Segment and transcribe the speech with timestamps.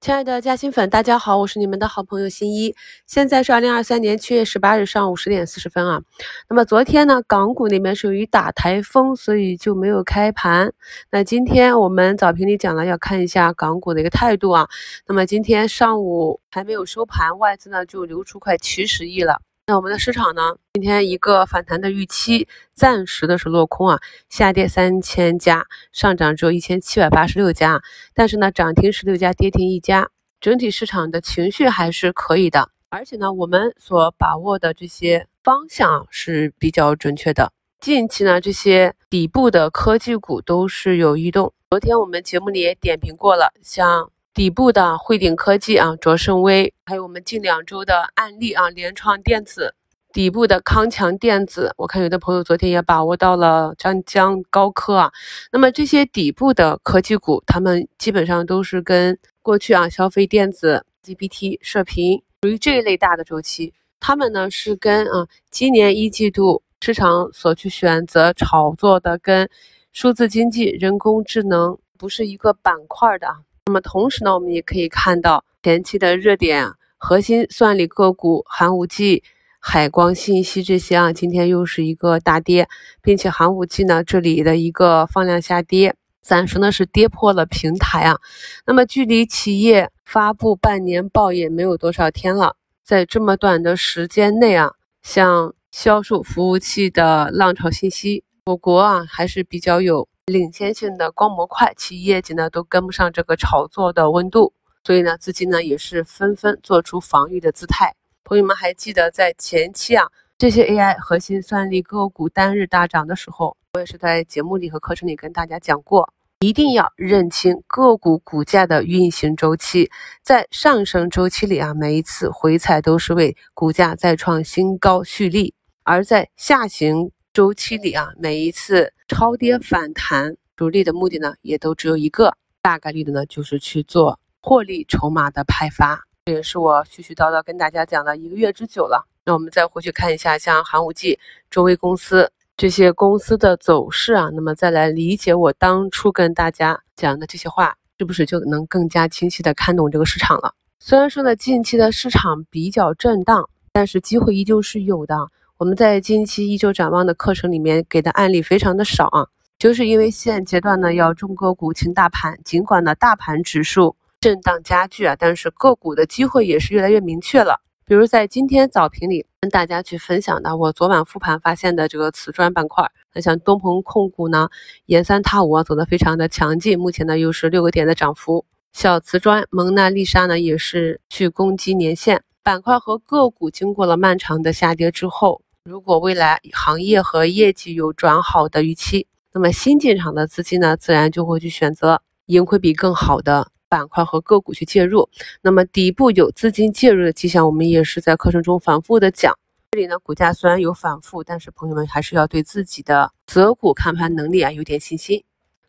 [0.00, 2.74] 亲爱的嘉兴粉，大家好，我是你们的好朋友新一。
[3.06, 6.00] 现在是二零二三年七月十八日上午十点四十分啊。
[6.48, 10.72] 那么昨天呢，港股那边属于打台风，所以就没有开盘。
[11.10, 14.66] 那今天我们早评里讲了，要看一下港股的一个态度啊。
[15.06, 19.42] 那么今天上午还没有收盘，外资呢就流出快七十亿了。
[19.70, 20.56] 那我们的市场呢？
[20.72, 27.80] 今天一个反弹的预期暂时的是落空啊，下跌三千家，上涨只有一千七百八十六家，
[28.12, 30.08] 但是呢，涨停十六家，跌停一家，
[30.40, 32.68] 整体市场的情绪还是可以的。
[32.88, 37.52] 而且呢，我们所把握的这些方向是比较准确的。
[37.78, 41.52] 近期呢，这些底部的科技股都是有异动。
[41.70, 44.10] 昨天我们节目里也点评过了，像。
[44.32, 49.74] 底部的汇顶科技啊，卓胜微，还有我们近两周的案例啊，联创电子，
[50.12, 55.12] 底部的康强电子，我看有的朋友昨天也把握到了张江高科啊。
[55.50, 69.50] 那么这些底部的科技股，他们基本上都是跟过去啊消费电子、GPT、射频属于这一类大的周期，他们呢是跟啊今年一季度市场所去选择炒作的跟
[69.92, 73.38] 数字经济、人工智能不是一个板块的啊。
[73.70, 79.22] 那么同时呢，我们也可以看到前期的热点核心算力个股，寒武纪、
[79.60, 82.68] 海光信息这些啊，今天又是一个大跌，
[83.00, 88.18] 并且寒武纪呢这里的一个放量下跌，暂时呢是跌破了平台啊。
[88.66, 100.08] 那么距离企业发布半年报也没有多少天了，在这么短的时间内啊，像销售服务器的浪潮信息，我国啊还是比较有。
[100.26, 104.52] 领先性的光模块，其业绩呢都跟不上这个炒作的温度，
[104.84, 107.94] 所以呢资金呢也是纷纷做出防御的姿态。
[108.22, 110.06] 朋友们还记得在前期啊
[110.38, 119.90] 这些 AI 核心算力个股单日大涨的时候，我也是在节目里和课程里跟大家讲过，一定要认清个股股价的运行周期，
[120.22, 127.10] 在上升周期里啊每一次回踩都是为股价再创新高蓄力，而在下行。
[127.40, 136.04] 周期里啊，每一次超跌反弹，主力的目的呢，也都只有一个，大概率的呢，就是去做获利筹码的派发。
[136.26, 139.08] 这也是我絮絮叨叨跟大家讲了一个月之久了。
[139.24, 150.54] 那我们再回去看一下，像寒武纪、中微公司这些公司的走势啊，那么再来理解我当初跟大家讲的这些话，是不是就能更加清晰的看懂这个市场了？
[150.78, 155.16] 虽然说呢，近期的市场比较震荡，但是机会依旧是有的。
[155.60, 159.26] 我们在近期依旧展望的课程里面给的案例非常的少啊，
[159.58, 167.60] 就是因为现阶段呢要重个股轻大盘，尽管呢大盘指数震荡加剧啊，但是个股的机会也是越来越明确了。
[167.84, 174.48] 比如在今天早评里跟大家去分享的，我昨晚复盘发现的这个瓷砖板块，那像东鹏控股呢，
[174.86, 178.46] 沿三踏五啊走得非常的强劲，目前呢又是六个点的涨幅。
[178.72, 185.42] 小瓷砖蒙娜丽莎呢也是去攻击年线板块和个股，经过了漫长的下跌之后。
[185.70, 195.08] 如果未来行业和业绩有转好的预期，那么新进场的资金呢，自然就会去选择盈亏比更好的板块和个股去介入。
[195.42, 199.38] 那么底部有资金介入的迹象，我们也是在课程中反复的讲。
[199.70, 205.22] 这里呢，股价虽然有反复，但是朋友们还是要对自己的择股看盘能力啊有点信心。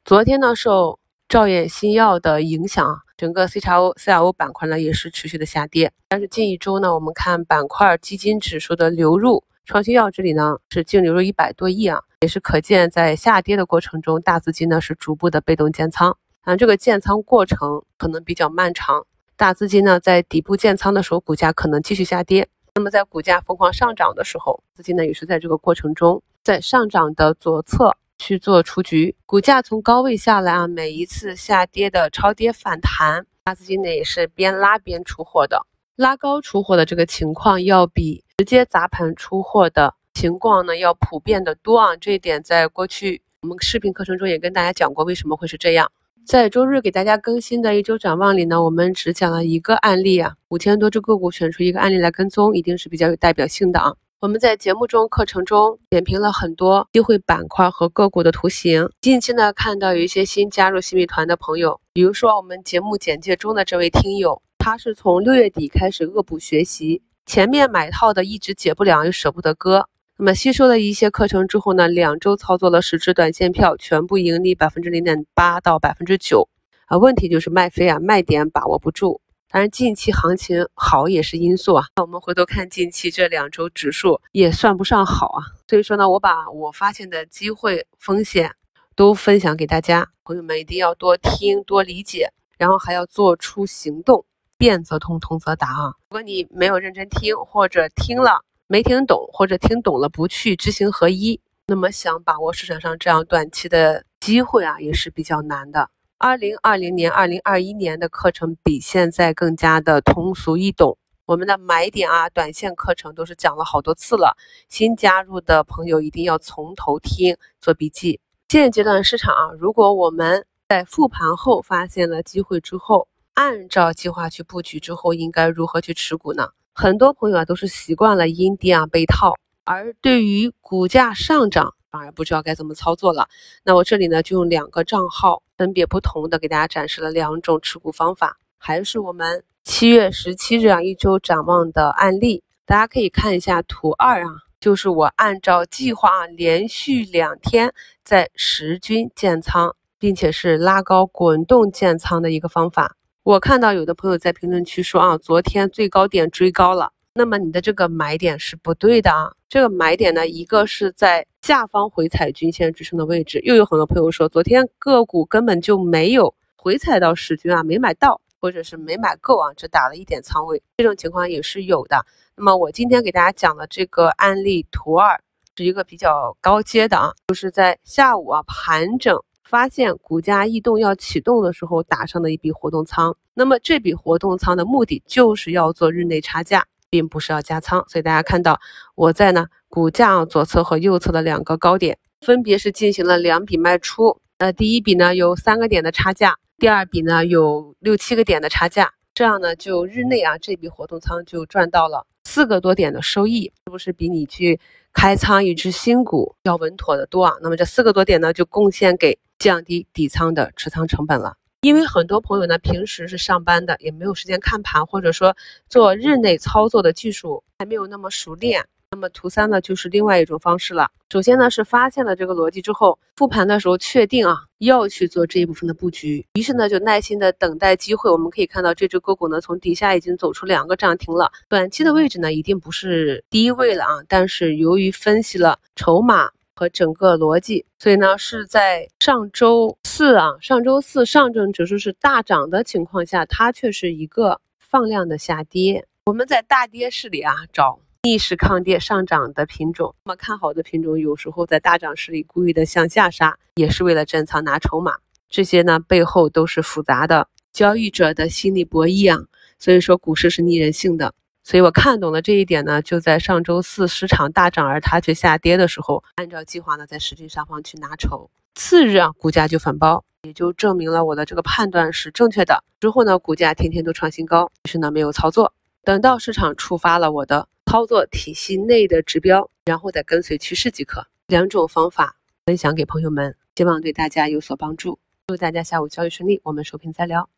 [0.03, 0.97] 昨天呢，受
[1.29, 5.93] 兆业新药的影响，整个 C 叉 O、CRO 板块呢也是持续的下跌。
[6.07, 9.43] 但是近一周呢，我们看板块基金指数的流入。
[9.71, 19.07] 创新药这里呢是净流入一百多亿啊，也是可见在下跌的过程中，大资金呢是逐步的被动建仓，啊，这个建仓过程可能比较漫长。
[19.37, 22.43] 大资金呢在底部建仓的时候，股价可能继续下跌；
[22.75, 29.15] 那么在股价疯狂上涨的时候，资金呢也是在这个过程中，在上涨的左侧去做出局。
[29.25, 35.65] 股价从高位下来啊，每一次下跌的超跌反弹，大资金呢也是边拉边出货的，
[36.01, 38.23] 拉高出货的这个情况要比。
[38.39, 41.95] 直接砸盘出货的情况呢，要普遍的多啊。
[41.95, 45.91] 这一点在过去我们视频课程中也跟大家讲过，为什么会是这样。
[46.25, 53.93] 在周日给大家更新的一周展望里呢，我们只讲了一个案例啊，五千多只个股选出一个案例来跟踪，一定是比较有代表性的啊。
[54.21, 58.89] 我们在节目中、课程中点评了很多机会板块和个股的图形。
[59.01, 67.01] 近期呢，看到有一些新加入新米团的朋友，比如说我们节目简介中的这位听友，他是从六月底开始恶补学习。
[67.25, 69.87] 前面买套的一直解不了，又舍不得割。
[70.19, 76.47] 那么吸收了一些课程之后呢，两周操作了十只短线票，全部盈利百分之零点八到百分之九。
[76.85, 79.19] 啊，问题就是卖飞啊，卖点把握不住。
[79.49, 81.85] 当然近期行情好也是因素啊。
[81.95, 85.41] 那我们回头看近期这两周指数也算不上好啊。
[85.67, 88.51] 所以说呢，我把我发现的机会风险
[88.95, 92.29] 都分享给大家，朋友们一定要多听多理解。
[92.59, 94.23] 然后还要做出行动，
[94.61, 95.95] 变则通，通则达啊。
[96.11, 105.89] 如果你没有认真听，或者听了没听懂，或者听懂了不去知行合一，那么想把握市场上这样短期的机会啊，也是比较难的。
[106.19, 110.95] 二零二零年、二零二一年的课程比现在更加的通俗易懂。
[111.25, 114.37] 我们的买点啊，短线课程都是讲了好多次了。
[114.69, 118.19] 新加入的朋友一定要从头听，做笔记。
[118.47, 126.49] 现阶段市场啊，如果我们在复盘后发现了机会之后，按照计划去布局之后，应该如何去持股呢？
[126.73, 133.27] 很多朋友啊，都是习惯了阴跌啊被套，而对于股价上涨反而不知道该怎么操作了。
[133.63, 139.43] 那我这里呢，就用两个账号，分别不同的给大家展示了两种持股方法，还是我们。
[139.63, 144.29] 七月十七日啊，一周展望的案例，大家可以看一下图二啊，
[144.59, 147.71] 就是我按照计划，连续两天
[148.03, 152.95] 在十均建仓，并且是拉高滚动建仓的一个方法。
[153.23, 159.31] 我看到有的朋友在评论区说啊，昨天最高点追高了，那么你的这个买点是不对的啊。
[159.47, 168.19] 这个买点呢，一个是在下方回踩均线支撑的位置，又有很多朋友说昨天个股根本就没有回踩到十均啊，没买到。
[168.43, 172.03] 或者是没买够啊，只打了一点仓位，这种情况也是有的。
[172.35, 175.21] 那么我今天给大家讲的这个案例图二
[175.55, 179.15] 是一个比较高阶的啊，就是在下午啊盘整
[179.51, 183.17] 发现股价异动要启动的时候打上的一笔活动仓。
[183.33, 187.83] 那么这笔活动仓的目的就是要做日内差价，并不是要加仓。
[187.89, 188.61] 所以大家看到
[188.95, 194.21] 我在呢股价左侧和右侧的两个高点，分别是进行了两笔卖出。
[194.39, 196.37] 那第一笔呢有三个点的差价。
[196.57, 204.61] 第二笔呢有六七个点的差价，这样呢就日内啊这笔活动仓就赚到了四个多点的收益，是不是比你去
[204.93, 207.33] 开仓一只新股要稳妥的多啊？
[207.41, 211.35] 那么这四个多点呢就贡献给降低底仓的持仓成本了。
[211.61, 215.35] 因为很多朋友呢平时是上班的，也没有时间看盘，或者说
[215.69, 218.65] 做日内操作的技术还没有那么熟练。
[218.93, 220.91] 那么图三呢，就是另外一种方式了。
[221.09, 228.11] 首先呢，是发现了这个逻辑之后，复盘的时候确定啊，要去做这一部分的布局，于是呢，就耐心的等待机会。
[228.11, 231.31] 我们可以看到，这只个股呢，从底下已经走出两个涨停了。
[231.47, 233.91] 短期的位置呢，一定不是低位了啊。
[234.09, 245.85] 但是由于分析了筹码和整个逻辑，所以呢，是在上周四啊，上周四上证指数是大涨的情况下，它却是一个放量的下跌。
[246.07, 247.79] 我们在大跌市里啊找。
[248.03, 254.95] 逆势抗跌上涨的品种，那么看好的品种，有时候在大涨市里故意的向下杀，也是为了震仓拿筹码。
[255.29, 259.23] 这些呢背后都是复杂的交易者的心理博弈啊。
[259.59, 261.13] 所以说股市是逆人性的。
[261.43, 268.31] 所以我看懂了这一点呢，就在上周四市场大涨而它却下跌的时候，按照计划呢在实际上方去拿筹。
[268.55, 272.63] 次日啊股价就反包，也就证明了我的这个判断是正确的。
[272.79, 275.53] 之后呢股价天天都创新高，于是呢没有操作。
[275.83, 277.47] 等到市场触发了我的。
[277.71, 281.07] 操作体系内的指标，然后再跟随趋势即可。
[281.27, 284.99] 两种方法分享给朋友们，希望对大家有所帮助。
[285.27, 287.29] 祝大家下午交易顺利，我们收评再聊。